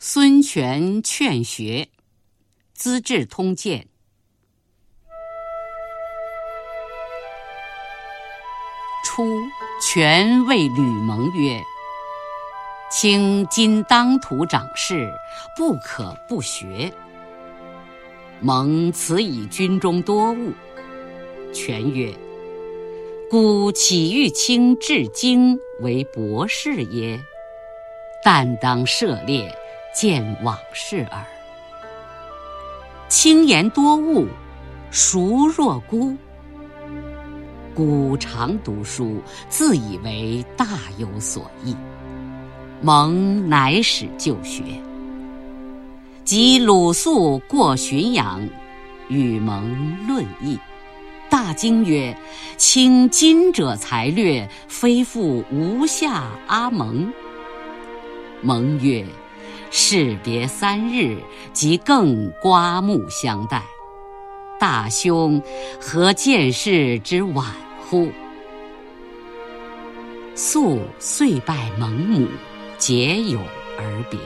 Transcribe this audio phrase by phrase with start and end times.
[0.00, 1.88] 孙权劝学，
[2.72, 3.80] 《资治通鉴》。
[9.04, 9.26] 初，
[9.82, 11.60] 权谓吕蒙曰
[12.88, 15.12] ：“卿今当涂掌事，
[15.56, 16.94] 不可不学。”
[18.38, 20.52] 蒙此以军中多务。
[21.52, 22.14] 权曰
[23.28, 27.20] ：“故岂欲卿至精为博士耶？
[28.22, 29.52] 但当涉猎。”
[30.00, 31.26] 见往事耳。
[33.08, 34.28] 轻言多务，
[34.92, 36.16] 孰若孤？
[37.74, 41.74] 孤常读书，自以为大有所益。
[42.80, 44.62] 蒙乃始就学。
[46.22, 48.48] 及鲁肃过浔阳，
[49.08, 50.56] 与蒙论议。
[51.28, 52.16] 大惊曰
[52.56, 57.12] ：“卿今者才略，非复吴下阿蒙。”
[58.42, 59.04] 蒙曰。
[59.70, 61.18] 士别三日，
[61.52, 63.62] 即更刮目相待。
[64.58, 65.42] 大兄
[65.80, 67.46] 何见事之晚
[67.88, 68.10] 乎？
[70.34, 72.26] 肃遂拜蒙母，
[72.76, 73.40] 结友
[73.78, 74.18] 而别。